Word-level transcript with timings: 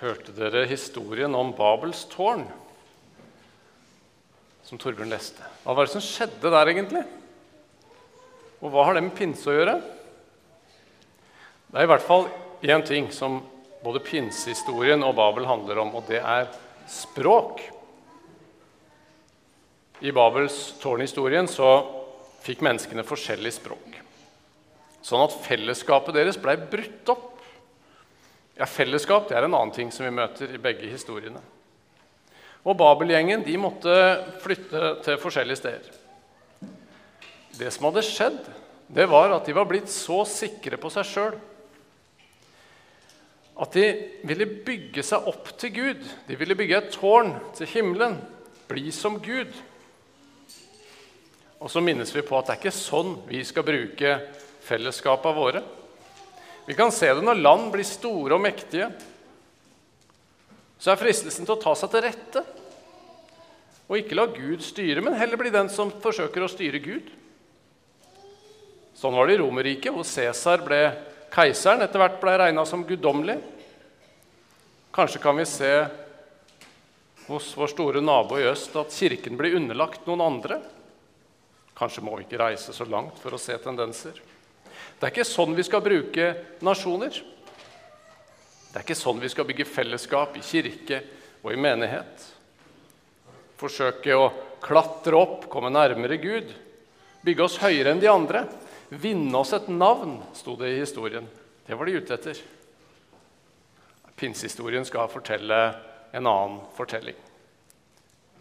Hørte 0.00 0.32
dere 0.32 0.64
historien 0.64 1.34
om 1.36 1.50
Babels 1.52 2.06
tårn? 2.08 2.46
Som 4.64 4.80
Torbjørn 4.80 5.12
leste. 5.12 5.44
Hva 5.64 5.74
var 5.76 5.84
det 5.84 5.92
som 5.92 6.04
skjedde 6.04 6.52
der, 6.54 6.70
egentlig? 6.72 7.02
Og 8.60 8.72
hva 8.72 8.86
har 8.88 8.96
det 8.96 9.04
med 9.04 9.16
pinse 9.18 9.44
å 9.50 9.56
gjøre? 9.56 9.76
Det 11.68 11.76
er 11.76 11.84
i 11.84 11.90
hvert 11.92 12.06
fall 12.06 12.26
én 12.64 12.84
ting 12.86 13.10
som 13.12 13.42
både 13.84 14.00
pinsehistorien 14.04 15.04
og 15.04 15.18
Babel 15.20 15.48
handler 15.48 15.82
om, 15.84 15.92
og 15.96 16.08
det 16.08 16.20
er 16.20 16.48
språk. 16.88 17.60
I 20.00 20.12
Babels 20.16 20.78
tårnhistorien 20.80 21.48
så 21.48 21.74
fikk 22.40 22.64
menneskene 22.64 23.04
forskjellig 23.04 23.52
språk. 23.58 24.00
Sånn 25.04 25.24
at 25.24 25.36
fellesskapet 25.44 26.16
deres 26.16 26.40
blei 26.40 26.56
brutt 26.60 27.12
opp. 27.12 27.29
Ja, 28.60 28.66
Fellesskap 28.68 29.30
det 29.30 29.38
er 29.38 29.46
en 29.46 29.56
annen 29.56 29.72
ting 29.72 29.88
som 29.88 30.04
vi 30.04 30.12
møter 30.12 30.50
i 30.52 30.60
begge 30.60 30.90
historiene. 30.90 31.40
Og 32.60 32.76
Babelgjengen 32.76 33.40
de 33.46 33.54
måtte 33.56 33.94
flytte 34.44 34.98
til 35.06 35.16
forskjellige 35.22 35.60
steder. 35.62 35.94
Det 37.56 37.70
som 37.72 37.88
hadde 37.88 38.04
skjedd, 38.04 38.42
det 38.92 39.06
var 39.08 39.32
at 39.32 39.48
de 39.48 39.56
var 39.56 39.64
blitt 39.70 39.88
så 39.88 40.26
sikre 40.28 40.76
på 40.80 40.92
seg 40.92 41.08
sjøl 41.08 41.38
at 43.60 43.74
de 43.76 43.86
ville 44.24 44.46
bygge 44.64 45.02
seg 45.04 45.26
opp 45.28 45.50
til 45.60 45.72
Gud. 45.74 46.04
De 46.28 46.36
ville 46.40 46.56
bygge 46.56 46.78
et 46.78 46.94
tårn 46.94 47.34
til 47.56 47.68
himmelen, 47.68 48.16
bli 48.70 48.88
som 48.94 49.18
Gud. 49.20 49.52
Og 51.60 51.68
så 51.68 51.82
minnes 51.84 52.12
vi 52.14 52.24
på 52.24 52.38
at 52.38 52.48
det 52.48 52.54
er 52.54 52.62
ikke 52.62 52.72
sånn 52.72 53.18
vi 53.28 53.42
skal 53.44 53.66
bruke 53.66 54.14
fellesskapene 54.64 55.36
våre. 55.36 55.62
Vi 56.70 56.76
kan 56.78 56.92
se 56.94 57.08
det 57.10 57.22
når 57.26 57.40
land 57.42 57.70
blir 57.74 57.86
store 57.86 58.36
og 58.36 58.44
mektige. 58.44 58.86
Så 60.78 60.92
er 60.92 61.00
fristelsen 61.00 61.48
til 61.48 61.56
å 61.56 61.62
ta 61.64 61.74
seg 61.74 61.90
til 61.90 62.04
rette 62.06 62.44
og 63.90 63.96
ikke 63.98 64.14
la 64.14 64.28
Gud 64.30 64.62
styre, 64.62 65.02
men 65.02 65.16
heller 65.18 65.40
bli 65.40 65.50
den 65.50 65.66
som 65.72 65.90
forsøker 65.90 66.44
å 66.46 66.50
styre 66.52 66.78
Gud. 66.78 67.08
Sånn 68.94 69.16
var 69.18 69.26
det 69.26 69.34
i 69.34 69.40
Romerriket, 69.40 69.90
hvor 69.90 70.06
Cæsar 70.06 70.62
ble 70.62 70.78
keiseren, 71.34 71.82
etter 71.82 71.98
hvert 71.98 72.20
ble 72.22 72.36
regna 72.38 72.62
som 72.68 72.86
guddommelig. 72.86 73.40
Kanskje 74.94 75.22
kan 75.26 75.34
vi 75.42 75.48
se 75.50 75.72
hos 77.26 77.50
vår 77.58 77.74
store 77.74 78.04
nabo 78.04 78.38
i 78.38 78.46
øst 78.46 78.78
at 78.78 78.94
kirken 78.94 79.34
blir 79.40 79.58
underlagt 79.58 80.06
noen 80.06 80.22
andre. 80.22 80.62
Kanskje 81.74 82.06
må 82.06 82.14
vi 82.14 82.28
ikke 82.28 82.44
reise 82.44 82.70
så 82.76 82.86
langt 82.86 83.18
for 83.18 83.34
å 83.34 83.42
se 83.42 83.58
tendenser. 83.58 84.22
Det 84.98 85.06
er 85.06 85.12
ikke 85.14 85.28
sånn 85.28 85.56
vi 85.56 85.64
skal 85.64 85.82
bruke 85.84 86.26
nasjoner. 86.64 87.14
Det 88.70 88.78
er 88.78 88.84
ikke 88.84 88.98
sånn 88.98 89.22
vi 89.22 89.30
skal 89.32 89.48
bygge 89.48 89.66
fellesskap 89.66 90.36
i 90.38 90.44
kirke 90.44 91.00
og 91.42 91.54
i 91.54 91.60
menighet. 91.60 92.26
Forsøke 93.60 94.16
å 94.16 94.28
klatre 94.62 95.16
opp, 95.18 95.48
komme 95.52 95.72
nærmere 95.72 96.20
Gud, 96.20 96.52
bygge 97.24 97.46
oss 97.46 97.58
høyere 97.62 97.94
enn 97.94 98.02
de 98.02 98.10
andre. 98.12 98.44
Vinne 98.90 99.38
oss 99.38 99.52
et 99.54 99.68
navn, 99.70 100.18
sto 100.34 100.56
det 100.58 100.72
i 100.72 100.80
historien. 100.80 101.26
Det 101.66 101.76
var 101.78 101.86
de 101.86 101.98
ute 102.00 102.16
etter. 102.16 102.40
Pinsehistorien 104.20 104.84
skal 104.84 105.08
fortelle 105.08 105.60
en 106.12 106.26
annen 106.26 106.58
fortelling. 106.76 107.16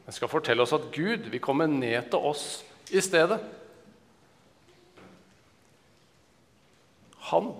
Den 0.05 0.15
skal 0.15 0.31
fortelle 0.31 0.65
oss 0.65 0.73
at 0.73 0.89
Gud 0.91 1.29
vil 1.29 1.43
komme 1.43 1.67
ned 1.69 2.09
til 2.09 2.29
oss 2.31 2.45
i 2.89 3.01
stedet. 3.05 3.37
Han, 7.29 7.51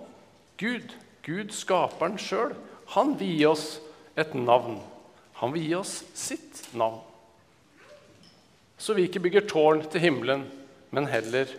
Gud, 0.59 0.93
Gud 1.25 1.53
skaperen 1.55 2.17
sjøl, 2.21 2.55
han 2.95 3.13
vil 3.19 3.35
gi 3.35 3.45
oss 3.49 3.65
et 4.17 4.33
navn. 4.33 4.79
Han 5.39 5.53
vil 5.53 5.67
gi 5.67 5.75
oss 5.77 5.93
sitt 6.17 6.63
navn. 6.77 7.01
Så 8.79 8.95
vi 8.95 9.05
ikke 9.07 9.21
bygger 9.21 9.47
tårn 9.47 9.83
til 9.91 10.01
himmelen, 10.07 10.45
men 10.95 11.09
heller 11.11 11.51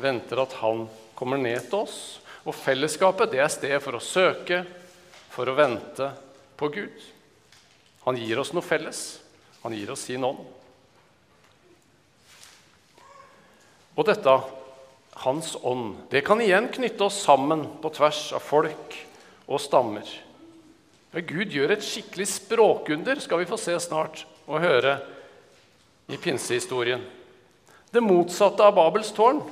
venter 0.00 0.42
at 0.44 0.52
Han 0.60 0.86
kommer 1.18 1.40
ned 1.40 1.68
til 1.68 1.82
oss. 1.82 1.96
Og 2.44 2.54
fellesskapet 2.54 3.32
det 3.32 3.40
er 3.42 3.50
stedet 3.52 3.82
for 3.82 3.96
å 3.96 4.02
søke, 4.02 4.62
for 5.32 5.48
å 5.48 5.56
vente 5.56 6.10
på 6.58 6.68
Gud. 6.74 7.04
Han 8.04 8.18
gir 8.18 8.40
oss 8.42 8.52
noe 8.52 8.66
felles. 8.66 9.02
Han 9.62 9.74
gir 9.76 9.92
oss 9.94 10.06
sin 10.08 10.24
ånd. 10.26 10.42
Og 13.92 14.06
dette, 14.08 14.32
Hans 15.12 15.56
ånd, 15.62 15.96
det 16.10 16.24
kan 16.24 16.40
igjen 16.40 16.70
knytte 16.72 17.04
oss 17.04 17.20
sammen 17.22 17.66
på 17.82 17.90
tvers 17.92 18.30
av 18.32 18.44
folk 18.44 18.96
og 19.46 19.60
stammer. 19.60 20.06
Men 21.12 21.26
Gud 21.28 21.52
gjør 21.52 21.74
et 21.74 21.84
skikkelig 21.84 22.26
språkunder, 22.32 23.20
skal 23.20 23.42
vi 23.42 23.48
få 23.48 23.58
se 23.60 23.76
snart 23.84 24.24
og 24.46 24.62
høre 24.64 24.96
i 26.08 26.16
pinsehistorien. 26.16 27.02
Det 27.92 28.00
motsatte 28.00 28.64
av 28.64 28.72
Babels 28.78 29.12
tårn. 29.12 29.42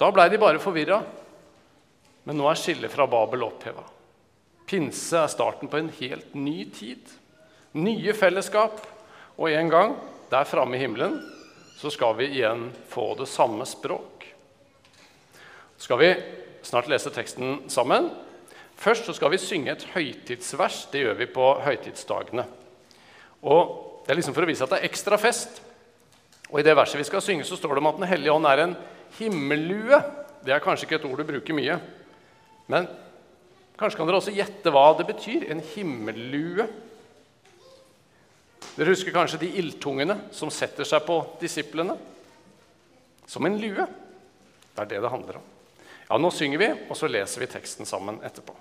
Da 0.00 0.08
blei 0.12 0.30
de 0.32 0.40
bare 0.40 0.62
forvirra. 0.62 1.02
Men 2.24 2.40
nå 2.40 2.48
er 2.48 2.56
skillet 2.56 2.92
fra 2.92 3.04
Babel 3.10 3.44
oppheva. 3.44 3.84
Pinse 4.64 5.20
er 5.20 5.28
starten 5.28 5.68
på 5.68 5.76
en 5.76 5.92
helt 5.98 6.32
ny 6.32 6.64
tid. 6.72 7.04
Nye 7.76 8.16
fellesskap. 8.16 8.80
Og 9.36 9.50
en 9.52 9.68
gang, 9.68 9.96
der 10.32 10.48
framme 10.48 10.78
i 10.78 10.80
himmelen, 10.80 11.18
så 11.76 11.90
skal 11.92 12.16
vi 12.16 12.30
igjen 12.38 12.70
få 12.88 13.10
det 13.18 13.28
samme 13.28 13.66
språk. 13.68 14.13
Skal 15.84 15.98
vi 16.00 16.14
snart 16.64 16.86
lese 16.88 17.10
teksten 17.12 17.66
sammen? 17.68 18.06
Først 18.80 19.04
så 19.04 19.12
skal 19.12 19.34
vi 19.34 19.40
synge 19.42 19.74
et 19.74 19.82
høytidsvers. 19.92 20.86
Det 20.88 21.02
gjør 21.02 21.18
vi 21.18 21.26
på 21.28 21.50
høytidsdagene. 21.60 22.46
Og 23.44 23.82
Det 24.04 24.12
er 24.12 24.18
liksom 24.18 24.34
for 24.36 24.44
å 24.44 24.48
vise 24.48 24.64
at 24.64 24.68
det 24.68 24.78
er 24.82 24.88
ekstra 24.88 25.16
fest. 25.16 25.62
Og 26.50 26.58
I 26.60 26.64
det 26.64 26.74
verset 26.76 27.00
vi 27.00 27.06
skal 27.08 27.22
synge, 27.24 27.44
så 27.48 27.56
står 27.56 27.72
det 27.72 27.80
om 27.80 27.88
at 27.88 28.00
Den 28.00 28.08
hellige 28.08 28.32
ånd 28.32 28.48
er 28.48 28.60
en 28.64 28.74
himmellue. 29.18 30.00
Det 30.44 30.52
er 30.52 30.64
kanskje 30.64 30.84
ikke 30.84 30.98
et 31.00 31.06
ord 31.08 31.20
du 31.20 31.24
bruker 31.24 31.56
mye. 31.56 31.78
Men 32.68 32.88
kanskje 33.80 33.96
kan 33.96 34.08
dere 34.08 34.20
også 34.20 34.36
gjette 34.36 34.72
hva 34.72 34.90
det 34.98 35.08
betyr. 35.08 35.48
En 35.52 35.64
himmellue. 35.72 36.68
Dere 38.74 38.92
husker 38.92 39.12
kanskje 39.12 39.40
de 39.44 39.54
ildtungene 39.60 40.18
som 40.32 40.52
setter 40.52 40.84
seg 40.84 41.04
på 41.08 41.22
disiplene? 41.40 41.96
Som 43.24 43.48
en 43.48 43.60
lue. 43.60 43.88
Det 44.74 44.84
er 44.84 44.96
det 44.96 45.04
det 45.04 45.12
handler 45.12 45.40
om. 45.40 45.50
Ja, 46.14 46.18
Nå 46.18 46.30
synger 46.30 46.58
vi, 46.58 46.66
og 46.88 46.94
så 46.96 47.08
leser 47.10 47.42
vi 47.42 47.46
teksten 47.50 47.88
sammen 47.90 48.20
etterpå. 48.22 48.54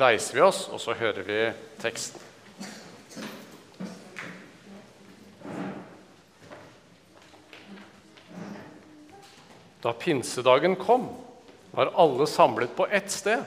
Reiser 0.00 0.38
vi 0.38 0.42
oss, 0.44 0.64
og 0.72 0.80
så 0.80 0.96
hører 0.96 1.24
vi 1.26 1.38
teksten. 1.82 2.26
Da 9.80 9.92
pinsedagen 9.96 10.76
kom, 10.76 11.08
var 11.70 11.92
alle 11.96 12.26
samlet 12.28 12.74
på 12.76 12.86
ett 12.86 13.10
sted. 13.10 13.44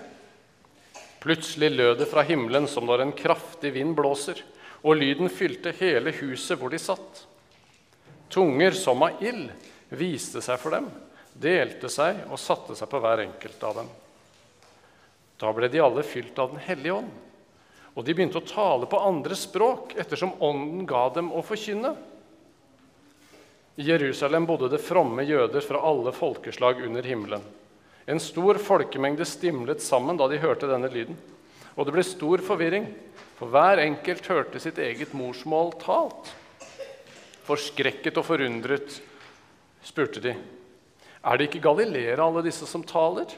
Plutselig 1.20 1.70
lød 1.72 2.00
det 2.02 2.10
fra 2.10 2.24
himmelen 2.26 2.66
som 2.68 2.88
når 2.90 3.06
en 3.06 3.14
kraftig 3.16 3.74
vind 3.76 3.94
blåser, 3.96 4.42
og 4.84 4.98
lyden 5.00 5.30
fylte 5.32 5.72
hele 5.78 6.12
huset 6.18 6.60
hvor 6.60 6.74
de 6.74 6.82
satt. 6.82 7.26
Tunger 8.34 8.74
som 8.76 9.06
av 9.06 9.22
ild 9.24 9.52
viste 9.94 10.42
seg 10.42 10.58
for 10.60 10.74
dem, 10.74 10.90
delte 11.34 11.92
seg 11.92 12.26
og 12.30 12.42
satte 12.42 12.76
seg 12.76 12.90
på 12.90 13.00
hver 13.04 13.24
enkelt 13.28 13.70
av 13.70 13.84
dem. 13.84 13.94
Da 15.44 15.52
ble 15.52 15.68
de 15.68 15.82
alle 15.84 16.06
fylt 16.08 16.40
av 16.40 16.54
Den 16.54 16.62
hellige 16.64 17.02
ånd, 17.02 17.12
og 17.94 18.06
de 18.08 18.14
begynte 18.16 18.40
å 18.40 18.48
tale 18.48 18.88
på 18.88 19.02
andre 19.04 19.36
språk 19.36 19.92
ettersom 20.00 20.38
Ånden 20.40 20.86
ga 20.88 21.10
dem 21.14 21.34
å 21.36 21.44
forkynne. 21.44 21.92
I 23.76 23.90
Jerusalem 23.90 24.48
bodde 24.48 24.70
det 24.72 24.80
fromme 24.86 25.26
jøder 25.28 25.66
fra 25.66 25.82
alle 25.84 26.14
folkeslag 26.16 26.80
under 26.88 27.04
himmelen. 27.04 27.44
En 28.06 28.24
stor 28.24 28.60
folkemengde 28.62 29.28
stimlet 29.28 29.84
sammen 29.84 30.18
da 30.20 30.30
de 30.32 30.40
hørte 30.40 30.70
denne 30.70 30.92
lyden. 30.94 31.20
Og 31.76 31.88
det 31.88 31.96
ble 31.96 32.04
stor 32.06 32.44
forvirring, 32.46 32.88
for 33.36 33.52
hver 33.52 33.82
enkelt 33.84 34.28
hørte 34.30 34.62
sitt 34.64 34.80
eget 34.80 35.16
morsmål 35.18 35.74
talt. 35.82 36.30
Forskrekket 37.44 38.20
og 38.22 38.30
forundret 38.30 39.00
spurte 39.84 40.22
de, 40.24 40.38
er 41.24 41.40
det 41.40 41.50
ikke 41.50 41.66
galileere, 41.66 42.22
alle 42.24 42.44
disse 42.46 42.68
som 42.70 42.84
taler? 42.88 43.32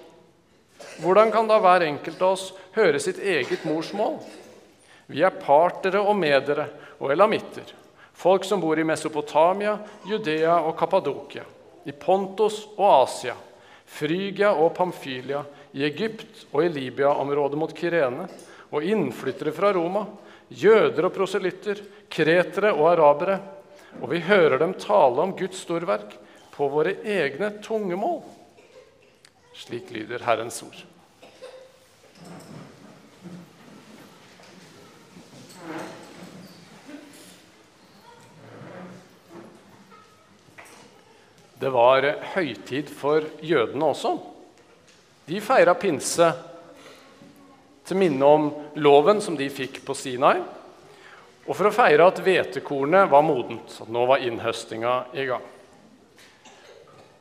Hvordan 1.04 1.32
kan 1.32 1.48
da 1.50 1.60
hver 1.62 1.88
enkelt 1.88 2.22
av 2.22 2.36
oss 2.36 2.50
høre 2.76 3.00
sitt 3.04 3.20
eget 3.20 3.66
morsmål? 3.68 4.20
Vi 5.12 5.22
er 5.26 5.42
partere 5.42 6.02
og 6.02 6.16
medere 6.18 6.70
og 7.00 7.12
elamitter 7.14 7.74
Folk 8.16 8.46
som 8.48 8.62
bor 8.64 8.80
i 8.80 8.84
Mesopotamia, 8.88 9.78
Judea 10.08 10.56
og 10.64 10.78
Kappadokia, 10.80 11.44
i 11.84 11.92
Pontos 11.92 12.62
og 12.78 12.86
Asia, 13.04 13.36
Frygia 13.86 14.54
og 14.56 14.72
Pamfylia, 14.78 15.42
i 15.76 15.84
Egypt 15.84 16.46
og 16.54 16.64
i 16.64 16.70
Libya-området 16.72 17.60
mot 17.60 17.74
Kirene, 17.76 18.30
og 18.72 18.88
innflyttere 18.88 19.52
fra 19.54 19.74
Roma, 19.76 20.06
jøder 20.48 21.10
og 21.10 21.14
proselytter, 21.16 21.82
kretere 22.10 22.72
og 22.72 22.94
arabere. 22.94 23.38
Og 24.00 24.08
vi 24.14 24.24
hører 24.24 24.62
dem 24.64 24.74
tale 24.80 25.22
om 25.22 25.36
Guds 25.36 25.60
storverk 25.68 26.16
på 26.56 26.72
våre 26.72 26.96
egne 27.04 27.52
tungemål. 27.64 28.22
Slik 29.56 29.92
lyder 29.96 30.20
Herrens 30.28 30.60
ord. 30.64 30.84
Det 41.56 41.72
var 41.72 42.06
høytid 42.36 42.92
for 42.92 43.24
jødene 43.42 43.88
også. 43.88 44.12
De 45.26 45.40
feira 45.42 45.74
pinse 45.80 46.28
til 47.88 47.98
minne 47.98 48.28
om 48.28 48.52
loven 48.84 49.24
som 49.24 49.38
de 49.40 49.48
fikk 49.50 49.80
på 49.88 49.96
Sinai, 49.98 50.36
og 51.46 51.54
for 51.54 51.70
å 51.70 51.74
feire 51.74 52.06
at 52.06 52.22
hvetekornet 52.26 53.10
var 53.10 53.26
modent, 53.26 53.80
at 53.82 53.90
nå 53.90 54.06
var 54.10 54.22
innhøstinga 54.26 54.96
i 55.18 55.26
gang. 55.30 55.52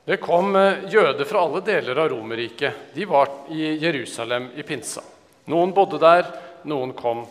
Det 0.05 0.17
kom 0.21 0.57
eh, 0.57 0.85
jøder 0.93 1.25
fra 1.25 1.47
alle 1.47 1.63
deler 1.65 1.97
av 1.97 2.11
Romerriket. 2.13 2.93
De 2.93 3.07
var 3.09 3.31
i 3.49 3.71
Jerusalem 3.81 4.51
i 4.53 4.63
pinsa. 4.63 5.01
Noen 5.49 5.73
bodde 5.73 6.01
der, 6.01 6.29
noen 6.69 6.93
kom 6.97 7.23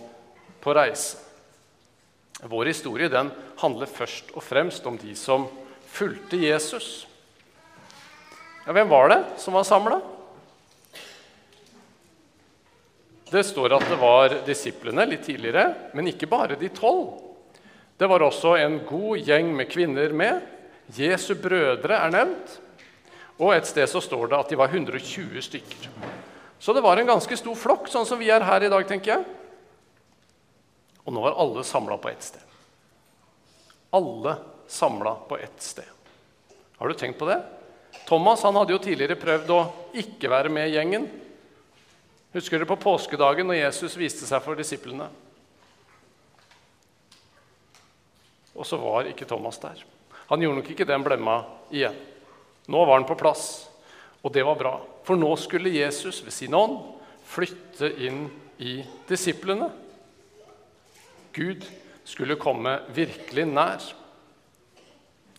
på 0.63 0.73
reise. 0.73 1.19
Vår 2.49 2.71
historie 2.71 3.11
den 3.13 3.29
handler 3.61 3.87
først 3.87 4.33
og 4.33 4.41
fremst 4.43 4.85
om 4.89 4.97
de 4.97 5.13
som 5.15 5.45
fulgte 5.85 6.39
Jesus. 6.41 7.05
Ja, 8.65 8.73
hvem 8.73 8.89
var 8.89 9.13
det 9.13 9.19
som 9.43 9.53
var 9.53 9.67
samla? 9.69 9.99
Det 13.29 13.43
står 13.45 13.77
at 13.77 13.85
det 13.89 13.99
var 14.01 14.33
disiplene 14.47 15.05
litt 15.09 15.23
tidligere, 15.29 15.91
men 15.93 16.09
ikke 16.09 16.29
bare 16.29 16.57
de 16.57 16.73
tolv. 16.73 17.21
Det 17.97 18.09
var 18.09 18.25
også 18.25 18.57
en 18.57 18.81
god 18.89 19.21
gjeng 19.29 19.53
med 19.55 19.69
kvinner 19.69 20.13
med. 20.17 20.41
Jesu 20.91 21.33
brødre 21.39 21.95
er 21.95 22.11
nevnt. 22.13 22.59
Og 23.39 23.55
et 23.55 23.67
sted 23.67 23.87
så 23.89 24.01
står 24.03 24.29
det 24.29 24.39
at 24.39 24.51
de 24.51 24.59
var 24.59 24.73
120 24.73 25.41
stykker. 25.41 25.87
Så 26.59 26.73
det 26.73 26.83
var 26.85 26.99
en 26.99 27.09
ganske 27.09 27.37
stor 27.37 27.55
flokk, 27.59 27.89
sånn 27.91 28.07
som 28.07 28.21
vi 28.21 28.29
er 28.31 28.45
her 28.45 28.63
i 28.63 28.71
dag, 28.71 28.85
tenker 28.87 29.15
jeg. 29.15 29.25
Og 31.03 31.11
nå 31.11 31.23
var 31.25 31.35
alle 31.41 31.63
samla 31.67 31.97
på 31.99 32.11
ett 32.11 32.23
sted. 32.23 32.43
Alle 33.93 34.37
samla 34.71 35.17
på 35.27 35.37
ett 35.37 35.59
sted. 35.61 35.89
Har 36.77 36.87
du 36.87 36.95
tenkt 36.97 37.19
på 37.19 37.27
det? 37.27 37.41
Thomas 38.07 38.43
han 38.43 38.55
hadde 38.55 38.73
jo 38.73 38.81
tidligere 38.81 39.19
prøvd 39.19 39.51
å 39.53 39.59
ikke 39.99 40.31
være 40.31 40.51
med 40.53 40.69
i 40.69 40.77
gjengen. 40.77 41.09
Husker 42.33 42.57
dere 42.57 42.69
på 42.71 42.79
påskedagen 42.81 43.47
når 43.49 43.59
Jesus 43.59 43.97
viste 43.99 44.25
seg 44.25 44.41
for 44.45 44.57
disiplene? 44.57 45.09
Og 48.53 48.65
så 48.65 48.79
var 48.79 49.09
ikke 49.09 49.27
Thomas 49.29 49.59
der. 49.61 49.83
Han 50.29 50.41
gjorde 50.41 50.61
nok 50.61 50.71
ikke 50.73 50.87
den 50.87 51.03
blemma 51.05 51.37
igjen. 51.73 51.95
Nå 52.71 52.83
var 52.85 52.97
han 52.99 53.07
på 53.07 53.17
plass, 53.19 53.67
og 54.23 54.31
det 54.33 54.45
var 54.47 54.59
bra. 54.59 54.73
For 55.03 55.19
nå 55.19 55.33
skulle 55.39 55.73
Jesus 55.73 56.21
ved 56.23 56.35
sin 56.35 56.55
ånd 56.55 56.77
flytte 57.27 57.89
inn 58.05 58.25
i 58.63 58.77
disiplene. 59.09 59.67
Gud 61.33 61.65
skulle 62.07 62.39
komme 62.39 62.77
virkelig 62.95 63.45
nær. 63.49 63.83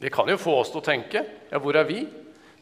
Det 0.01 0.11
kan 0.13 0.29
jo 0.29 0.41
få 0.41 0.59
oss 0.61 0.73
til 0.73 0.83
å 0.83 0.85
tenke 0.85 1.23
ja, 1.23 1.61
hvor 1.63 1.77
er 1.79 1.87
vi 1.89 2.03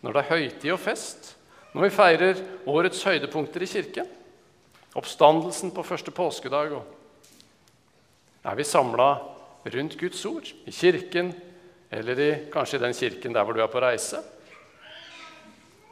når 0.02 0.14
det 0.14 0.22
er 0.22 0.32
høytid 0.34 0.72
og 0.74 0.82
fest? 0.82 1.32
Når 1.72 1.86
vi 1.86 1.94
feirer 1.94 2.42
årets 2.68 3.00
høydepunkter 3.06 3.64
i 3.64 3.70
kirken? 3.70 4.10
Oppstandelsen 4.98 5.72
på 5.72 5.84
første 5.86 6.12
påskedag? 6.12 6.74
og 6.76 7.00
er 8.44 8.58
vi 8.58 8.66
samla 8.66 9.08
rundt 9.72 9.96
Guds 9.98 10.24
ord? 10.26 10.48
I 10.66 10.74
kirken, 10.74 11.32
eller 11.92 12.20
i, 12.20 12.30
kanskje 12.52 12.78
i 12.78 12.82
den 12.86 12.94
kirken 12.96 13.34
der 13.36 13.44
hvor 13.44 13.56
du 13.56 13.60
er 13.60 13.68
på 13.70 13.80
reise? 13.84 14.22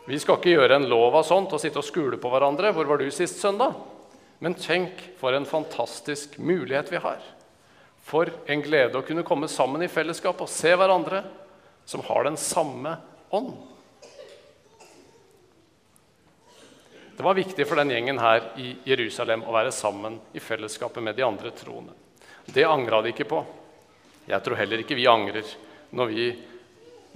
Vi 0.08 0.18
skal 0.18 0.38
ikke 0.40 0.54
gjøre 0.56 0.78
en 0.80 0.88
lov 0.88 1.18
av 1.20 1.26
sånt 1.28 1.52
og 1.52 1.60
sitte 1.60 1.78
og 1.82 1.86
skule 1.86 2.16
på 2.18 2.30
hverandre. 2.32 2.72
'Hvor 2.72 2.88
var 2.88 2.98
du 2.98 3.10
sist 3.10 3.38
søndag?' 3.38 3.76
Men 4.40 4.54
tenk 4.54 4.96
for 5.20 5.36
en 5.36 5.44
fantastisk 5.44 6.38
mulighet 6.38 6.90
vi 6.90 6.96
har. 6.96 7.20
For 8.00 8.32
en 8.48 8.62
glede 8.62 8.96
å 8.96 9.04
kunne 9.04 9.22
komme 9.22 9.48
sammen 9.48 9.82
i 9.82 9.92
fellesskap 9.92 10.40
og 10.40 10.48
se 10.48 10.72
hverandre 10.72 11.22
som 11.84 12.00
har 12.00 12.24
den 12.24 12.36
samme 12.40 12.96
ånd. 13.30 13.52
Det 17.16 17.24
var 17.24 17.36
viktig 17.36 17.66
for 17.68 17.76
den 17.76 17.92
gjengen 17.92 18.18
her 18.18 18.54
i 18.56 18.78
Jerusalem 18.88 19.44
å 19.44 19.52
være 19.52 19.72
sammen 19.76 20.16
i 20.32 20.40
fellesskapet 20.40 21.04
med 21.04 21.20
de 21.20 21.26
andre 21.28 21.50
troende. 21.52 21.92
Det 22.46 22.64
angra 22.64 23.02
de 23.02 23.12
ikke 23.12 23.28
på. 23.28 23.44
Jeg 24.24 24.40
tror 24.40 24.56
heller 24.56 24.80
ikke 24.80 24.96
vi 24.96 25.04
angrer 25.06 25.44
når 25.96 26.12
vi 26.12 26.26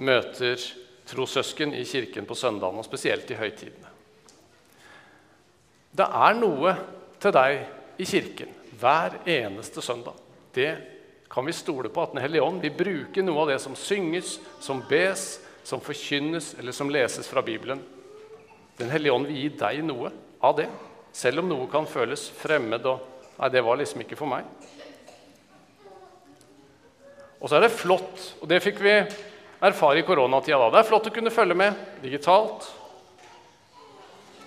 møter 0.05 0.61
trossøsken 1.09 1.75
i 1.77 1.85
kirken 1.87 2.27
på 2.27 2.37
søndagen, 2.39 2.81
og 2.81 2.87
spesielt 2.87 3.31
i 3.31 3.39
høytidene. 3.39 3.93
Det 5.95 6.07
er 6.07 6.39
noe 6.39 6.75
til 7.23 7.35
deg 7.35 8.01
i 8.03 8.07
kirken 8.09 8.51
hver 8.81 9.21
eneste 9.31 9.83
søndag. 9.85 10.17
Det 10.55 10.73
kan 11.31 11.47
vi 11.47 11.55
stole 11.55 11.91
på 11.91 12.03
at 12.03 12.13
Den 12.13 12.23
hellige 12.23 12.43
ånd 12.43 12.61
vil 12.63 12.75
bruke 12.75 13.23
noe 13.23 13.45
av 13.45 13.53
det 13.53 13.61
som 13.63 13.77
synges, 13.79 14.39
som 14.61 14.83
bes, 14.89 15.41
som 15.65 15.81
forkynnes 15.81 16.55
eller 16.59 16.75
som 16.75 16.91
leses 16.91 17.29
fra 17.31 17.43
Bibelen. 17.43 17.81
Den 18.79 18.91
hellige 18.91 19.15
ånd 19.15 19.31
vil 19.31 19.39
gi 19.39 19.49
deg 19.59 19.85
noe 19.87 20.11
av 20.43 20.57
det, 20.59 20.69
selv 21.15 21.43
om 21.43 21.49
noe 21.49 21.71
kan 21.71 21.87
føles 21.87 22.29
fremmed 22.39 22.87
og 22.91 23.11
Nei, 23.35 23.49
det 23.51 23.65
var 23.67 23.75
liksom 23.75 23.99
ikke 24.05 24.15
for 24.15 24.31
meg. 24.31 24.47
Og 27.45 27.51
så 27.51 27.59
er 27.59 27.67
det 27.67 27.75
flott, 27.77 28.23
og 28.41 28.49
det 28.49 28.63
fikk 28.65 28.79
vi 28.81 28.95
erfare 29.65 30.01
i 30.01 30.05
koronatida 30.07 30.57
da. 30.63 30.71
Det 30.73 30.79
er 30.81 30.89
flott 30.89 31.11
å 31.11 31.13
kunne 31.13 31.33
følge 31.33 31.57
med 31.61 31.77
digitalt. 32.01 32.65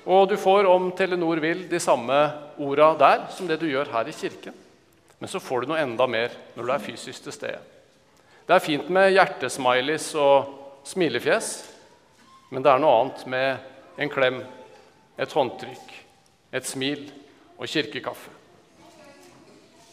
Og 0.10 0.24
du 0.32 0.34
får, 0.42 0.66
om 0.66 0.89
Telenor 0.98 1.38
vil, 1.44 1.68
de 1.70 1.82
samme 1.84 2.18
orda 2.58 2.88
der 2.98 3.27
som 3.36 3.46
det 3.46 3.60
du 3.62 3.68
gjør 3.70 3.92
her 3.94 4.10
i 4.10 4.16
kirken. 4.18 4.56
Men 5.22 5.30
så 5.30 5.42
får 5.42 5.62
du 5.62 5.72
noe 5.72 5.82
enda 5.84 6.08
mer 6.10 6.34
når 6.56 6.66
du 6.66 6.74
er 6.74 6.86
fysisk 6.88 7.27
til 7.27 7.36
stede. 7.36 7.62
Det 8.50 8.56
er 8.56 8.66
fint 8.66 8.89
med 8.89 9.12
hjertesmileys 9.12 10.08
og 10.18 10.82
smilefjes, 10.88 11.51
men 12.50 12.66
det 12.66 12.72
er 12.72 12.82
noe 12.82 13.00
annet 13.01 13.25
med 13.30 14.01
en 14.01 14.13
klem, 14.13 14.39
et 15.22 15.38
håndtrykk, 15.38 15.98
et 16.56 16.66
smil 16.66 17.04
og 17.58 17.70
kirkekaffe. 17.70 18.34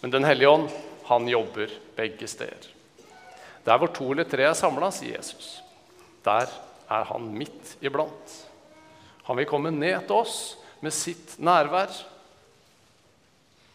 Men 0.00 0.12
Den 0.14 0.24
hellige 0.24 0.56
ånd, 0.56 0.70
han 1.04 1.28
jobber 1.28 1.68
begge 1.96 2.28
steder. 2.28 2.73
Der 3.64 3.80
hvor 3.80 3.92
to 3.96 4.10
eller 4.12 4.28
tre 4.28 4.44
er 4.44 4.56
samla, 4.56 4.90
sier 4.92 5.16
Jesus, 5.16 5.62
der 6.24 6.50
er 6.90 7.06
han 7.08 7.30
midt 7.32 7.76
iblant. 7.84 8.34
Han 9.24 9.38
vil 9.40 9.48
komme 9.48 9.72
ned 9.72 10.04
til 10.04 10.18
oss 10.18 10.38
med 10.84 10.92
sitt 10.92 11.38
nærvær. 11.40 11.92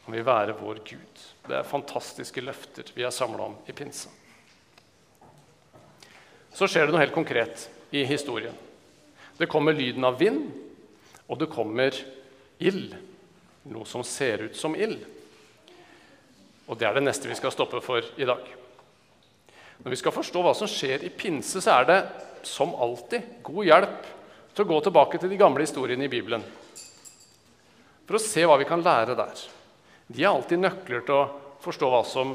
Han 0.05 0.13
vil 0.13 0.25
være 0.25 0.57
vår 0.59 0.81
Gud. 0.85 1.25
Det 1.47 1.57
er 1.57 1.65
fantastiske 1.65 2.41
løfter 2.45 2.91
vi 2.93 3.05
er 3.05 3.13
samla 3.13 3.49
om 3.49 3.57
i 3.65 3.73
pinsa. 3.73 4.11
Så 6.53 6.67
skjer 6.69 6.85
det 6.87 6.93
noe 6.93 7.01
helt 7.01 7.15
konkret 7.15 7.65
i 7.95 8.03
historien. 8.05 8.55
Det 9.39 9.47
kommer 9.49 9.73
lyden 9.73 10.05
av 10.05 10.17
vind, 10.19 10.49
og 11.29 11.39
det 11.39 11.49
kommer 11.49 11.95
ild. 12.59 12.93
Noe 13.69 13.85
som 13.87 14.03
ser 14.05 14.49
ut 14.49 14.57
som 14.57 14.75
ild. 14.75 15.01
Og 16.69 16.77
det 16.77 16.85
er 16.85 16.97
det 16.97 17.05
neste 17.05 17.29
vi 17.29 17.37
skal 17.37 17.53
stoppe 17.53 17.81
for 17.81 18.05
i 18.17 18.27
dag. 18.27 18.43
Når 19.83 19.93
vi 19.93 19.99
skal 19.99 20.15
forstå 20.15 20.41
hva 20.43 20.53
som 20.57 20.69
skjer 20.69 21.05
i 21.07 21.11
pinse, 21.13 21.61
så 21.61 21.79
er 21.79 21.87
det 21.87 21.99
som 22.47 22.73
alltid 22.75 23.43
god 23.43 23.67
hjelp 23.67 24.09
til 24.53 24.65
å 24.65 24.69
gå 24.73 24.79
tilbake 24.87 25.19
til 25.21 25.31
de 25.31 25.39
gamle 25.39 25.63
historiene 25.63 26.07
i 26.07 26.11
Bibelen 26.11 26.43
for 28.09 28.17
å 28.17 28.23
se 28.23 28.41
hva 28.41 28.55
vi 28.57 28.65
kan 28.65 28.81
lære 28.81 29.13
der. 29.13 29.41
De 30.09 30.23
er 30.23 30.31
alltid 30.31 30.63
nøkler 30.63 31.03
til 31.05 31.13
å 31.13 31.57
forstå 31.61 31.89
hva 31.91 31.99
som 32.07 32.31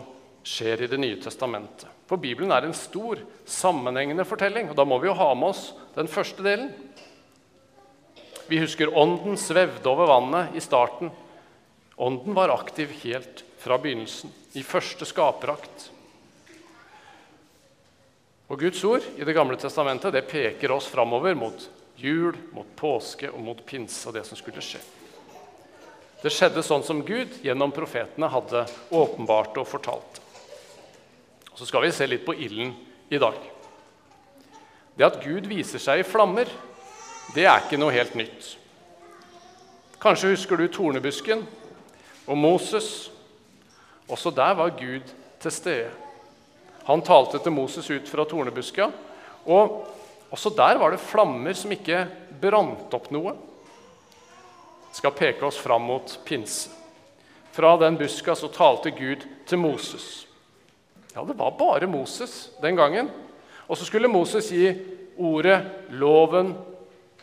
skjer 0.46 0.84
i 0.84 0.86
Det 0.86 1.00
nye 1.00 1.16
testamentet. 1.18 1.88
For 2.06 2.20
Bibelen 2.20 2.52
er 2.54 2.62
en 2.62 2.76
stor, 2.76 3.18
sammenhengende 3.48 4.26
fortelling, 4.28 4.68
og 4.70 4.76
da 4.78 4.84
må 4.86 5.00
vi 5.02 5.08
jo 5.08 5.16
ha 5.18 5.32
med 5.34 5.50
oss 5.50 5.64
den 5.96 6.06
første 6.06 6.44
delen. 6.46 6.70
Vi 8.46 8.60
husker 8.62 8.92
ånden 8.94 9.34
svevde 9.40 9.88
over 9.90 10.12
vannet 10.12 10.54
i 10.54 10.62
starten. 10.62 11.10
Ånden 11.96 12.36
var 12.38 12.54
aktiv 12.54 12.92
helt 13.02 13.42
fra 13.58 13.80
begynnelsen, 13.80 14.30
i 14.54 14.62
første 14.62 15.08
skaperakt. 15.08 15.88
Og 18.48 18.60
Guds 18.60 18.82
ord 18.84 19.04
i 19.16 19.24
Det 19.24 19.34
gamle 19.34 19.56
testamentet 19.56 20.12
det 20.12 20.26
peker 20.28 20.72
oss 20.74 20.88
framover 20.90 21.34
mot 21.34 21.68
jul, 21.96 22.36
mot 22.52 22.68
påske 22.76 23.30
og 23.30 23.40
mot 23.40 23.64
pinse 23.66 24.08
og 24.08 24.16
det 24.16 24.24
som 24.28 24.38
skulle 24.38 24.62
skje. 24.64 24.82
Det 26.24 26.32
skjedde 26.32 26.64
sånn 26.64 26.84
som 26.84 27.02
Gud 27.04 27.40
gjennom 27.44 27.72
profetene 27.74 28.30
hadde 28.32 28.64
åpenbart 28.96 29.58
og 29.60 29.68
fortalt. 29.68 30.20
Så 31.54 31.68
skal 31.68 31.84
vi 31.84 31.92
se 31.92 32.06
litt 32.08 32.24
på 32.26 32.34
ilden 32.34 32.72
i 33.12 33.20
dag. 33.20 33.36
Det 34.96 35.06
at 35.06 35.20
Gud 35.22 35.46
viser 35.50 35.82
seg 35.82 36.00
i 36.00 36.06
flammer, 36.06 36.48
det 37.34 37.44
er 37.44 37.64
ikke 37.64 37.78
noe 37.80 37.94
helt 37.94 38.14
nytt. 38.18 38.54
Kanskje 40.02 40.34
husker 40.34 40.60
du 40.60 40.66
tornebusken 40.68 41.44
og 42.26 42.38
Moses. 42.38 43.10
Også 44.08 44.32
der 44.34 44.56
var 44.58 44.74
Gud 44.76 45.12
til 45.40 45.52
stede. 45.52 45.92
Han 46.84 47.02
talte 47.04 47.40
til 47.40 47.54
Moses 47.54 47.88
ut 47.90 48.08
fra 48.08 48.26
tornebuska, 48.28 48.90
og 49.48 49.84
også 50.34 50.52
der 50.56 50.78
var 50.80 50.92
det 50.92 51.02
flammer 51.02 51.56
som 51.56 51.72
ikke 51.72 52.04
brant 52.40 52.92
opp 52.96 53.10
noe. 53.14 53.34
Det 54.90 55.00
skal 55.00 55.14
peke 55.16 55.46
oss 55.46 55.58
fram 55.58 55.86
mot 55.88 56.18
pinse. 56.26 56.70
Fra 57.54 57.76
den 57.78 57.96
buska 57.96 58.34
så 58.34 58.48
talte 58.50 58.90
Gud 58.90 59.22
til 59.46 59.60
Moses. 59.62 60.26
Ja, 61.14 61.22
det 61.22 61.36
var 61.38 61.54
bare 61.58 61.86
Moses 61.86 62.50
den 62.62 62.76
gangen. 62.76 63.10
Og 63.66 63.78
så 63.78 63.86
skulle 63.86 64.10
Moses 64.10 64.50
gi 64.50 64.72
ordet, 65.16 65.60
loven, 65.94 66.50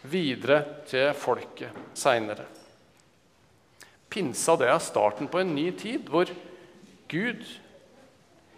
videre 0.01 0.61
til 0.87 1.11
folket 1.13 1.75
seinere. 1.93 2.47
Pinsa 4.11 4.55
det 4.59 4.71
er 4.71 4.79
starten 4.83 5.27
på 5.31 5.41
en 5.41 5.51
ny 5.55 5.69
tid, 5.75 6.07
hvor 6.07 6.31
Gud 7.11 7.43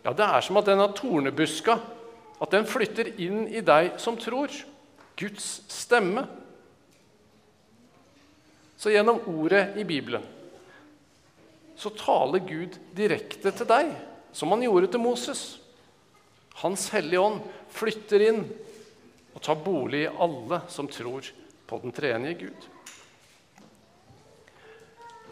ja, 0.04 0.14
Det 0.14 0.26
er 0.26 0.42
som 0.44 0.60
at 0.60 0.68
denne 0.68 0.88
tornebuska 0.96 1.78
at 2.44 2.52
den 2.52 2.68
flytter 2.68 3.14
inn 3.24 3.46
i 3.48 3.62
deg 3.64 3.96
som 4.02 4.18
tror. 4.20 4.52
Guds 5.16 5.62
stemme. 5.72 6.26
Så 8.76 8.92
gjennom 8.92 9.22
ordet 9.32 9.78
i 9.80 9.86
Bibelen 9.88 10.26
så 11.80 11.90
taler 11.98 12.44
Gud 12.46 12.76
direkte 12.96 13.52
til 13.52 13.68
deg, 13.68 13.90
som 14.36 14.52
han 14.54 14.62
gjorde 14.64 14.92
til 14.94 15.02
Moses. 15.02 15.42
Hans 16.62 16.86
Hellige 16.94 17.24
Ånd 17.24 17.42
flytter 17.74 18.24
inn 18.28 18.44
og 19.34 19.42
tar 19.42 19.58
bolig 19.64 20.04
i 20.06 20.12
alle 20.12 20.62
som 20.72 20.88
tror 20.92 21.26
på 21.68 21.80
den 21.82 21.96
tredje 21.96 22.36
Gud. 22.44 22.68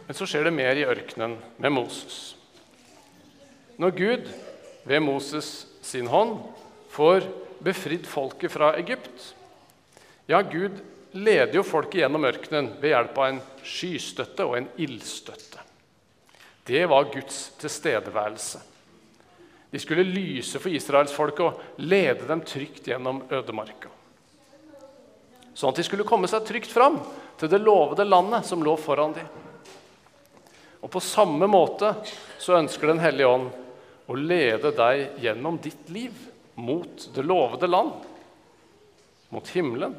Men 0.07 0.17
så 0.17 0.27
skjer 0.27 0.47
det 0.49 0.55
mer 0.57 0.75
i 0.75 0.87
ørkenen 0.87 1.37
med 1.61 1.75
Moses. 1.75 2.33
Når 3.79 3.93
Gud 3.95 4.31
ved 4.83 5.03
Moses 5.03 5.67
sin 5.81 6.07
hånd 6.07 6.39
får 6.89 7.27
befridd 7.61 8.07
folket 8.09 8.51
fra 8.53 8.73
Egypt 8.79 9.33
Ja, 10.31 10.41
Gud 10.41 10.77
leder 11.11 11.57
jo 11.57 11.63
folket 11.65 12.01
gjennom 12.01 12.23
ørkenen 12.23 12.69
ved 12.79 12.93
hjelp 12.93 13.17
av 13.19 13.25
en 13.27 13.39
skystøtte 13.67 14.45
og 14.47 14.53
en 14.61 14.67
ildstøtte. 14.79 15.59
Det 16.63 16.85
var 16.87 17.09
Guds 17.11 17.39
tilstedeværelse. 17.59 18.61
De 19.71 19.79
skulle 19.79 20.07
lyse 20.07 20.59
for 20.59 20.71
israelsfolket 20.71 21.43
og 21.43 21.83
lede 21.83 22.27
dem 22.29 22.43
trygt 22.47 22.87
gjennom 22.87 23.23
ødemarka. 23.31 23.91
Sånn 25.51 25.73
at 25.73 25.81
de 25.81 25.85
skulle 25.87 26.07
komme 26.07 26.29
seg 26.31 26.45
trygt 26.47 26.71
fram 26.71 26.99
til 27.39 27.51
det 27.51 27.59
lovede 27.59 28.07
landet 28.07 28.47
som 28.47 28.63
lå 28.63 28.77
foran 28.79 29.15
dem. 29.17 29.27
Og 30.81 30.89
på 30.91 31.03
samme 31.03 31.47
måte 31.49 31.91
så 32.41 32.55
ønsker 32.57 32.87
Den 32.87 33.03
hellige 33.03 33.27
ånd 33.27 33.51
å 34.11 34.17
lede 34.17 34.73
deg 34.75 35.21
gjennom 35.23 35.59
ditt 35.63 35.89
liv 35.93 36.15
mot 36.59 37.07
det 37.15 37.23
lovede 37.23 37.69
land, 37.69 37.93
mot 39.31 39.51
himmelen. 39.55 39.95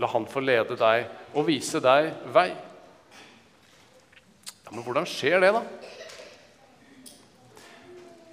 La 0.00 0.08
Han 0.10 0.26
få 0.26 0.40
lede 0.40 0.78
deg 0.80 1.04
og 1.36 1.46
vise 1.46 1.80
deg 1.84 2.08
vei. 2.32 2.48
Ja, 4.64 4.72
men 4.72 4.84
hvordan 4.86 5.06
skjer 5.08 5.42
det, 5.44 5.52
da? 5.52 5.62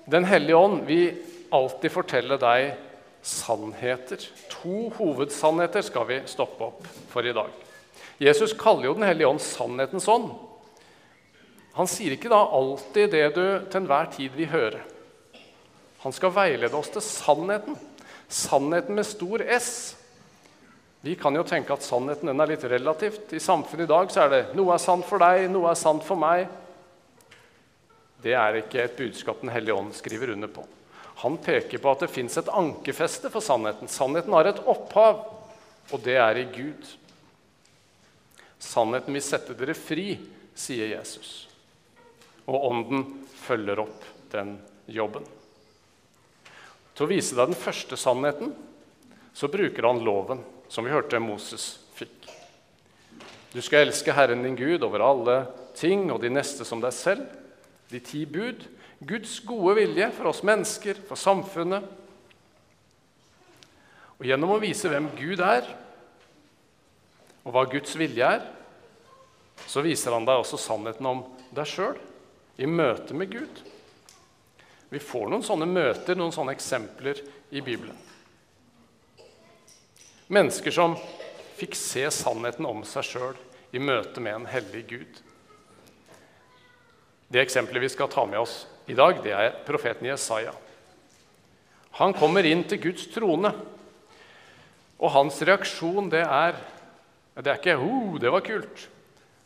Den 0.10 0.26
hellige 0.26 0.58
ånd 0.58 0.86
vil 0.88 1.20
alltid 1.54 1.94
fortelle 1.94 2.40
deg 2.42 2.72
sannheter. 3.22 4.24
To 4.56 4.88
hovedsannheter 4.96 5.84
skal 5.86 6.08
vi 6.10 6.22
stoppe 6.30 6.72
opp 6.72 6.88
for 7.12 7.28
i 7.28 7.36
dag. 7.36 7.52
Jesus 8.20 8.56
kaller 8.58 8.90
jo 8.90 8.96
Den 8.98 9.08
hellige 9.08 9.30
ånd 9.30 9.44
sannhetens 9.44 10.08
ånd. 10.12 10.32
Han 11.80 11.88
sier 11.88 12.12
ikke 12.12 12.28
da 12.28 12.42
alltid 12.44 13.14
det 13.16 13.28
du 13.38 13.44
til 13.72 13.80
enhver 13.80 14.10
tid 14.12 14.34
vil 14.36 14.52
høre. 14.52 14.82
Han 16.04 16.12
skal 16.16 16.34
veilede 16.36 16.76
oss 16.76 16.92
til 16.92 17.04
sannheten. 17.04 17.78
Sannheten 18.28 18.98
med 18.98 19.08
stor 19.08 19.44
S. 19.56 19.70
Vi 21.08 21.16
kan 21.16 21.36
jo 21.40 21.46
tenke 21.48 21.72
at 21.72 21.86
sannheten 21.86 22.34
er 22.34 22.52
litt 22.52 22.66
relativt. 22.68 23.32
I 23.32 23.40
samfunnet 23.40 23.88
i 23.88 23.92
dag 23.94 24.12
så 24.12 24.26
er 24.26 24.34
det 24.34 24.42
noe 24.60 24.76
er 24.76 24.84
sant 24.84 25.08
for 25.08 25.24
deg, 25.24 25.48
noe 25.52 25.72
er 25.72 25.80
sant 25.80 26.04
for 26.04 26.20
meg. 26.20 26.50
Det 28.20 28.36
er 28.36 28.60
ikke 28.60 28.84
et 28.84 28.98
budskap 29.00 29.40
Den 29.40 29.56
hellige 29.56 29.80
ånd 29.80 29.96
skriver 29.96 30.36
under 30.36 30.52
på. 30.52 30.66
Han 31.24 31.38
peker 31.40 31.80
på 31.80 31.92
at 31.92 32.04
det 32.04 32.12
fins 32.12 32.36
et 32.40 32.52
ankerfeste 32.52 33.32
for 33.32 33.44
sannheten. 33.44 33.88
Sannheten 33.88 34.36
har 34.36 34.52
et 34.52 34.60
opphav, 34.68 35.24
og 35.96 36.04
det 36.04 36.20
er 36.20 36.44
i 36.44 36.50
Gud. 36.52 36.96
Sannheten 38.60 39.16
vil 39.16 39.24
sette 39.24 39.56
dere 39.56 39.76
fri, 39.80 40.18
sier 40.60 40.92
Jesus. 40.98 41.49
Og 42.50 42.66
Ånden 42.72 43.04
følger 43.46 43.84
opp 43.84 44.06
den 44.34 44.56
jobben. 44.90 45.26
Til 46.98 47.06
å 47.06 47.12
vise 47.14 47.38
deg 47.38 47.52
den 47.52 47.60
første 47.62 47.96
sannheten 47.96 48.56
så 49.38 49.48
bruker 49.48 49.86
han 49.88 50.02
loven, 50.04 50.42
som 50.68 50.84
vi 50.84 50.92
hørte 50.92 51.22
Moses 51.22 51.78
fikk. 51.96 52.28
Du 53.54 53.62
skal 53.64 53.86
elske 53.86 54.14
Herren 54.14 54.44
din 54.44 54.58
Gud 54.58 54.84
over 54.84 55.06
alle 55.06 55.38
ting 55.78 56.10
og 56.12 56.20
de 56.26 56.32
neste 56.34 56.66
som 56.68 56.82
deg 56.84 56.94
selv. 56.94 57.30
De 57.90 58.02
ti 58.04 58.26
bud. 58.28 58.66
Guds 59.00 59.38
gode 59.48 59.78
vilje 59.78 60.10
for 60.18 60.34
oss 60.34 60.44
mennesker, 60.44 61.00
for 61.08 61.16
samfunnet. 61.16 61.86
Og 64.20 64.28
Gjennom 64.28 64.58
å 64.58 64.60
vise 64.60 64.92
hvem 64.92 65.08
Gud 65.16 65.40
er, 65.40 65.64
og 67.48 67.56
hva 67.56 67.64
Guds 67.72 67.96
vilje 67.96 68.28
er, 68.28 68.44
så 69.70 69.80
viser 69.86 70.12
han 70.18 70.28
deg 70.28 70.42
også 70.42 70.60
sannheten 70.60 71.08
om 71.08 71.24
deg 71.56 71.68
sjøl 71.70 71.96
i 72.60 72.68
møte 72.68 73.16
med 73.16 73.32
Gud. 73.32 73.62
Vi 74.90 75.00
får 75.00 75.30
noen 75.32 75.46
sånne 75.46 75.68
møter, 75.70 76.18
noen 76.18 76.34
sånne 76.36 76.56
eksempler 76.58 77.22
i 77.56 77.62
Bibelen. 77.64 77.96
Mennesker 80.30 80.74
som 80.74 80.98
fikk 81.58 81.78
se 81.78 82.04
sannheten 82.14 82.68
om 82.68 82.84
seg 82.88 83.08
sjøl 83.08 83.38
i 83.72 83.82
møte 83.82 84.22
med 84.22 84.36
en 84.36 84.50
hellig 84.50 84.84
Gud. 84.90 85.22
Det 87.30 87.42
eksempelet 87.44 87.86
vi 87.86 87.92
skal 87.94 88.10
ta 88.12 88.26
med 88.26 88.42
oss 88.42 88.64
i 88.90 88.98
dag, 88.98 89.22
det 89.24 89.34
er 89.38 89.58
profeten 89.68 90.10
Jesaja. 90.10 90.56
Han 92.02 92.16
kommer 92.18 92.46
inn 92.46 92.64
til 92.68 92.82
Guds 92.90 93.06
trone, 93.14 93.54
og 95.00 95.14
hans 95.14 95.40
reaksjon 95.46 96.12
det 96.12 96.26
er 96.26 96.60
Det 97.40 97.48
er 97.48 97.56
ikke 97.56 97.78
'Ho, 97.80 97.88
oh, 97.88 98.20
det 98.20 98.32
var 98.32 98.42
kult'. 98.42 98.90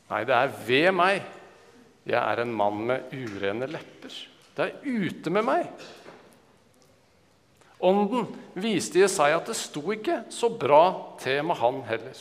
Nei, 0.09 0.23
det 0.23 0.33
er 0.33 0.47
'ved 0.65 0.89
meg'. 0.97 1.42
'Jeg 2.05 2.19
er 2.19 2.41
en 2.41 2.53
mann 2.53 2.85
med 2.85 3.13
urene 3.13 3.67
lepper'. 3.67 4.27
Det 4.57 4.65
er 4.65 4.71
ute 4.85 5.29
med 5.29 5.43
meg. 5.43 5.67
Ånden 7.79 8.27
viste 8.55 8.99
Jesaja 8.99 9.37
at 9.37 9.47
det 9.47 9.55
sto 9.55 9.81
ikke 9.91 10.23
så 10.29 10.49
bra 10.49 11.15
til 11.19 11.43
med 11.43 11.55
han 11.55 11.81
heller. 11.83 12.19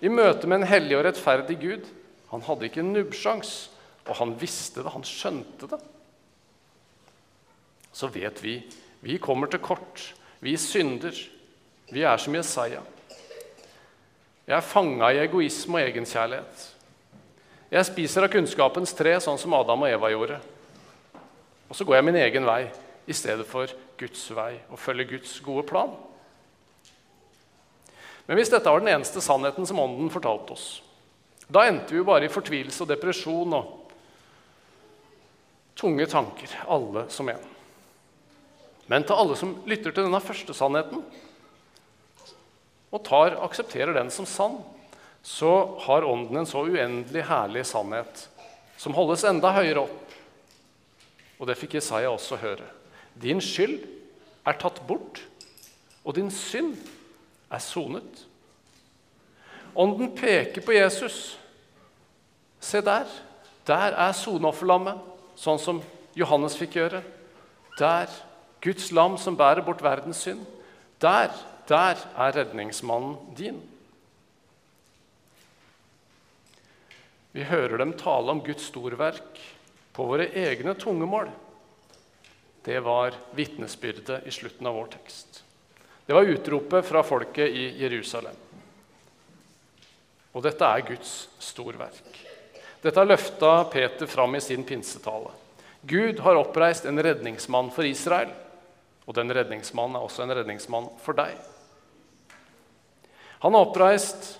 I 0.00 0.08
møte 0.08 0.46
med 0.46 0.60
en 0.60 0.70
hellig 0.70 0.96
og 0.96 1.04
rettferdig 1.04 1.58
Gud. 1.60 1.86
Han 2.30 2.42
hadde 2.42 2.64
ikke 2.64 2.80
en 2.80 2.92
nubbsjans, 2.92 3.70
og 4.06 4.16
han 4.16 4.34
visste 4.40 4.82
det, 4.82 4.92
han 4.92 5.04
skjønte 5.04 5.68
det. 5.70 5.80
Så 7.92 8.06
vet 8.06 8.42
vi 8.42 8.62
vi 9.00 9.18
kommer 9.18 9.46
til 9.46 9.62
kort. 9.62 10.14
Vi 10.40 10.56
synder. 10.56 11.14
Vi 11.90 12.02
er 12.02 12.16
som 12.16 12.34
Jesaja. 12.34 12.80
Jeg 14.46 14.56
er 14.56 14.64
fanga 14.64 15.12
i 15.12 15.20
egoisme 15.22 15.78
og 15.78 15.86
egenkjærlighet. 15.86 16.64
Jeg 17.68 17.84
spiser 17.84 18.24
av 18.24 18.32
kunnskapens 18.32 18.94
tre, 18.96 19.12
sånn 19.20 19.36
som 19.40 19.52
Adam 19.52 19.82
og 19.84 19.90
Eva 19.92 20.08
gjorde. 20.08 20.38
Og 21.68 21.76
så 21.76 21.84
går 21.84 21.98
jeg 21.98 22.06
min 22.08 22.20
egen 22.22 22.46
vei 22.48 22.62
i 23.08 23.16
stedet 23.16 23.44
for 23.48 23.68
Guds 24.00 24.22
vei 24.32 24.54
og 24.70 24.80
følger 24.80 25.10
Guds 25.10 25.34
gode 25.44 25.66
plan. 25.68 25.92
Men 28.28 28.40
hvis 28.40 28.52
dette 28.52 28.68
var 28.68 28.80
den 28.80 28.92
eneste 28.92 29.20
sannheten 29.24 29.68
som 29.68 29.80
Ånden 29.80 30.08
fortalte 30.12 30.56
oss, 30.56 30.66
da 31.48 31.66
endte 31.68 31.92
vi 31.92 32.00
jo 32.00 32.08
bare 32.08 32.28
i 32.28 32.32
fortvilelse 32.32 32.84
og 32.84 32.90
depresjon 32.90 33.54
og 33.56 33.92
tunge 35.78 36.08
tanker, 36.10 36.56
alle 36.68 37.06
som 37.12 37.28
en. 37.32 37.44
Men 38.88 39.04
til 39.04 39.20
alle 39.20 39.36
som 39.36 39.54
lytter 39.68 39.92
til 39.92 40.08
denne 40.08 40.20
første 40.24 40.56
sannheten, 40.56 41.04
og 42.88 43.04
tar, 43.04 43.36
aksepterer 43.44 43.92
den 43.96 44.12
som 44.12 44.28
sann, 44.28 44.56
så 45.28 45.52
har 45.84 46.06
Ånden 46.08 46.40
en 46.40 46.48
så 46.48 46.62
uendelig 46.64 47.26
herlig 47.28 47.66
sannhet 47.68 48.24
som 48.80 48.94
holdes 48.96 49.26
enda 49.28 49.50
høyere 49.52 49.84
opp. 49.84 50.14
Og 51.38 51.50
det 51.50 51.58
fikk 51.60 51.76
Jesaja 51.76 52.08
også 52.10 52.38
høre. 52.40 52.64
Din 53.18 53.42
skyld 53.42 53.82
er 54.48 54.56
tatt 54.56 54.80
bort, 54.88 55.20
og 56.06 56.16
din 56.16 56.30
synd 56.32 56.78
er 57.52 57.60
sonet. 57.60 58.24
Ånden 59.78 60.14
peker 60.16 60.64
på 60.64 60.74
Jesus. 60.74 61.36
Se 62.60 62.80
der. 62.82 63.06
Der 63.68 63.94
er 64.00 64.16
soneofferlammet, 64.16 64.96
sånn 65.36 65.60
som 65.60 65.82
Johannes 66.16 66.56
fikk 66.58 66.78
gjøre. 66.80 67.02
Der. 67.78 68.08
Guds 68.64 68.88
lam 68.90 69.14
som 69.20 69.36
bærer 69.38 69.62
bort 69.62 69.84
verdens 69.84 70.24
synd. 70.24 70.40
Der 70.98 71.30
der 71.68 72.00
er 72.16 72.36
redningsmannen 72.36 73.16
din. 73.36 73.60
Vi 77.32 77.44
hører 77.44 77.78
dem 77.78 77.92
tale 77.98 78.32
om 78.32 78.40
Guds 78.44 78.70
storverk 78.70 79.40
på 79.92 80.06
våre 80.08 80.30
egne 80.32 80.74
tungemål. 80.78 81.28
Det 82.64 82.80
var 82.84 83.14
vitnesbyrdet 83.36 84.26
i 84.26 84.32
slutten 84.34 84.66
av 84.66 84.74
vår 84.74 84.90
tekst. 84.96 85.42
Det 86.06 86.16
var 86.16 86.28
utropet 86.28 86.86
fra 86.88 87.02
folket 87.04 87.52
i 87.52 87.66
Jerusalem. 87.82 88.36
Og 90.32 90.44
dette 90.44 90.64
er 90.64 90.86
Guds 90.88 91.12
storverk. 91.42 92.24
Dette 92.82 93.04
løfta 93.04 93.52
Peter 93.72 94.06
fram 94.06 94.36
i 94.38 94.40
sin 94.40 94.64
pinsetale. 94.64 95.32
Gud 95.82 96.20
har 96.20 96.38
oppreist 96.38 96.86
en 96.86 97.02
redningsmann 97.02 97.70
for 97.74 97.86
Israel, 97.86 98.30
og 99.06 99.16
den 99.16 99.32
redningsmannen 99.34 99.96
er 99.98 100.04
også 100.04 100.24
en 100.24 100.34
redningsmann 100.36 100.88
for 101.02 101.16
deg. 101.18 101.34
Han 103.42 103.54
har 103.54 103.66
oppreist 103.66 104.34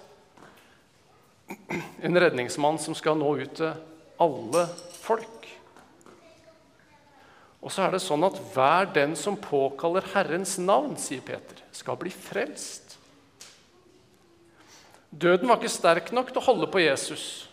en 2.03 2.21
redningsmann 2.21 2.79
som 2.81 2.97
skal 2.97 3.19
nå 3.19 3.35
ut 3.41 3.55
til 3.59 3.73
alle 4.21 4.65
folk. 4.99 5.47
Og 7.59 7.73
så 7.75 7.85
er 7.85 7.95
det 7.95 8.03
sånn 8.05 8.27
at 8.27 8.39
hver 8.55 8.91
den 8.95 9.17
som 9.19 9.37
påkaller 9.41 10.07
Herrens 10.15 10.57
navn, 10.63 10.95
sier 11.01 11.25
Peter, 11.27 11.59
skal 11.75 11.99
bli 11.99 12.13
frelst. 12.15 12.95
Døden 15.11 15.49
var 15.49 15.59
ikke 15.59 15.73
sterk 15.73 16.13
nok 16.15 16.31
til 16.31 16.41
å 16.43 16.47
holde 16.51 16.69
på 16.71 16.83
Jesus. 16.83 17.49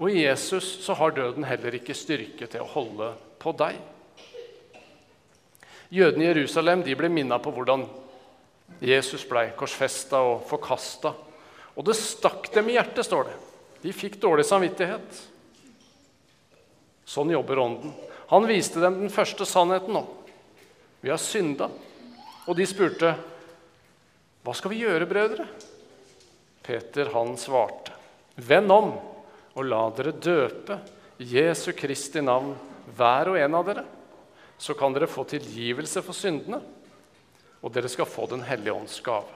Og 0.00 0.12
i 0.12 0.22
Jesus 0.22 0.66
så 0.84 0.94
har 0.96 1.16
døden 1.16 1.44
heller 1.44 1.74
ikke 1.76 1.96
styrke 1.96 2.46
til 2.48 2.62
å 2.62 2.70
holde 2.70 3.10
på 3.40 3.52
deg. 3.58 3.80
Jødene 5.90 6.24
i 6.24 6.30
Jerusalem 6.30 6.84
de 6.86 6.94
ble 6.94 7.10
minna 7.10 7.40
på 7.42 7.50
hvordan 7.52 7.82
Jesus 8.80 9.24
ble 9.28 9.48
korsfesta 9.58 10.20
og 10.22 10.44
forkasta. 10.48 11.12
Og 11.80 11.86
det 11.88 11.96
stakk 11.96 12.50
dem 12.52 12.68
i 12.68 12.74
hjertet, 12.76 13.06
står 13.08 13.30
det. 13.30 13.36
De 13.80 13.92
fikk 13.96 14.18
dårlig 14.20 14.44
samvittighet. 14.44 15.20
Sånn 17.08 17.32
jobber 17.32 17.62
Ånden. 17.62 17.94
Han 18.28 18.44
viste 18.44 18.82
dem 18.82 18.98
den 19.00 19.12
første 19.12 19.46
sannheten 19.48 19.96
nå. 19.96 20.02
Vi 21.00 21.08
har 21.08 21.18
synda. 21.18 21.70
Og 22.44 22.56
de 22.56 22.66
spurte, 22.68 23.14
'Hva 24.44 24.54
skal 24.54 24.70
vi 24.70 24.82
gjøre, 24.84 25.08
brødre?' 25.08 25.48
Peter, 26.62 27.08
han 27.08 27.36
svarte, 27.36 27.92
'Vend 28.36 28.70
om 28.70 28.92
og 29.56 29.64
la 29.64 29.90
dere 29.90 30.12
døpe 30.12 30.78
Jesu 31.18 31.72
Kristi 31.72 32.20
navn, 32.20 32.56
hver 32.96 33.28
og 33.32 33.38
en 33.38 33.54
av 33.54 33.64
dere.' 33.66 33.86
Så 34.58 34.76
kan 34.76 34.92
dere 34.92 35.08
få 35.08 35.24
tilgivelse 35.24 36.02
for 36.02 36.12
syndene 36.12 36.60
og 37.62 37.72
dere 37.72 37.88
skal 37.88 38.08
få 38.08 38.26
Den 38.28 38.42
hellige 38.42 38.72
ånds 38.72 39.00
gave. 39.00 39.28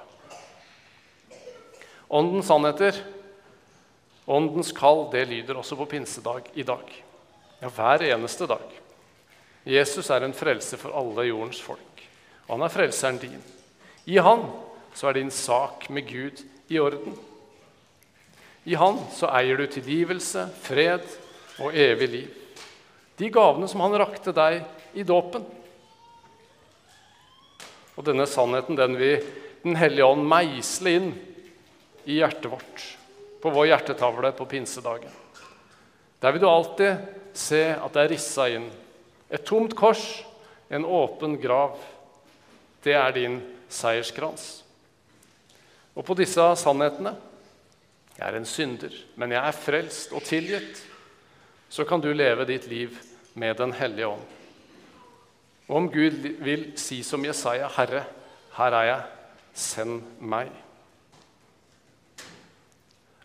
Åndens 2.14 2.46
sannheter, 2.46 2.94
åndens 4.24 4.70
kall, 4.72 5.08
det 5.10 5.24
lyder 5.26 5.58
også 5.58 5.74
på 5.74 5.88
pinsedag 5.96 6.46
i 6.54 6.62
dag. 6.62 6.92
Ja, 7.58 7.70
hver 7.74 8.04
eneste 8.06 8.46
dag. 8.46 8.62
Jesus 9.66 10.12
er 10.14 10.22
en 10.22 10.36
frelse 10.36 10.78
for 10.78 10.94
alle 10.94 11.24
jordens 11.26 11.58
folk. 11.58 12.04
Han 12.46 12.62
er 12.62 12.70
frelseren 12.70 13.18
din. 13.18 13.42
I 14.06 14.20
han 14.22 14.46
så 14.94 15.10
er 15.10 15.18
din 15.18 15.34
sak 15.34 15.88
med 15.90 16.06
Gud 16.06 16.44
i 16.70 16.78
orden. 16.78 17.18
I 18.62 18.78
han 18.78 19.02
så 19.10 19.34
eier 19.34 19.58
du 19.58 19.66
tilgivelse, 19.66 20.46
fred 20.62 21.02
og 21.58 21.74
evig 21.74 22.10
liv. 22.14 22.32
De 23.18 23.34
gavene 23.34 23.66
som 23.66 23.82
han 23.82 23.98
rakte 23.98 24.30
deg 24.30 24.62
i 24.94 25.02
dåpen. 25.02 25.42
Og 27.98 28.06
denne 28.06 28.30
sannheten 28.30 28.78
den 28.78 29.00
vil 29.02 29.32
Den 29.64 29.78
hellige 29.80 30.04
ånd 30.04 30.26
meisle 30.28 30.90
inn 30.92 31.14
i 32.04 32.20
hjertet 32.20 32.50
vårt, 32.52 32.86
på 33.40 33.50
vår 33.50 33.66
hjertetavle 33.72 34.32
på 34.36 34.46
pinsedagen. 34.48 35.12
Der 36.20 36.32
vil 36.32 36.40
du 36.40 36.48
alltid 36.48 36.96
se 37.36 37.66
at 37.74 37.92
det 37.92 38.04
er 38.04 38.12
rissa 38.14 38.48
inn 38.52 38.70
et 39.34 39.44
tomt 39.46 39.74
kors, 39.76 40.22
en 40.68 40.84
åpen 40.84 41.36
grav. 41.40 41.78
Det 42.84 42.94
er 42.94 43.14
din 43.16 43.40
seierskrans. 43.72 44.62
Og 45.94 46.04
på 46.06 46.16
disse 46.18 46.42
sannhetene 46.58 47.14
Jeg 48.14 48.28
er 48.28 48.36
en 48.38 48.46
synder, 48.46 48.92
men 49.18 49.32
jeg 49.34 49.42
er 49.42 49.56
frelst 49.58 50.12
og 50.14 50.22
tilgitt. 50.22 50.78
Så 51.66 51.82
kan 51.82 51.98
du 51.98 52.12
leve 52.14 52.46
ditt 52.46 52.68
liv 52.70 52.94
med 53.34 53.56
Den 53.58 53.72
hellige 53.74 54.06
ånd. 54.06 54.22
Og 55.66 55.76
om 55.76 55.88
Gud 55.90 56.22
vil 56.38 56.72
si 56.78 57.02
som 57.02 57.24
Jesaja, 57.24 57.66
'Herre, 57.68 58.04
her 58.56 58.72
er 58.72 58.84
jeg, 58.84 59.02
send 59.54 60.02
meg'. 60.20 60.63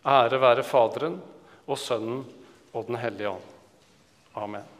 Ære 0.06 0.40
være 0.42 0.64
Faderen 0.64 1.22
og 1.68 1.78
Sønnen 1.78 2.26
og 2.74 2.88
Den 2.88 2.96
hellige 2.96 3.30
ånd. 3.30 3.48
Amen. 4.36 4.79